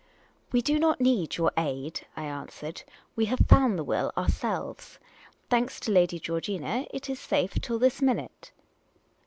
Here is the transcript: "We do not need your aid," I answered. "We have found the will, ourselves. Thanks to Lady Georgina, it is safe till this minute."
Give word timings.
"We 0.51 0.63
do 0.63 0.79
not 0.79 0.99
need 0.99 1.37
your 1.37 1.51
aid," 1.55 2.07
I 2.17 2.23
answered. 2.23 2.81
"We 3.15 3.25
have 3.25 3.37
found 3.47 3.77
the 3.77 3.83
will, 3.83 4.11
ourselves. 4.17 4.97
Thanks 5.47 5.79
to 5.81 5.91
Lady 5.91 6.17
Georgina, 6.17 6.87
it 6.91 7.07
is 7.07 7.19
safe 7.19 7.53
till 7.61 7.77
this 7.77 8.01
minute." 8.01 8.51